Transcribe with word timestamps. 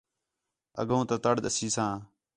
اڳّوں 0.81 1.03
تا 1.09 1.15
تَڑ 1.23 1.35
ݙَسیساں 1.43 1.93